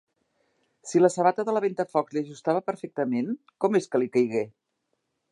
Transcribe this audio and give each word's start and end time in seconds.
Si 0.91 1.01
la 1.01 1.09
sabata 1.15 1.43
de 1.49 1.53
la 1.55 1.59
Ventafocs 1.65 2.17
li 2.17 2.23
ajustava 2.23 2.63
perfectament, 2.69 3.29
com 3.65 3.77
és 3.81 3.91
que 3.93 4.01
li 4.05 4.09
caigué...? 4.17 4.43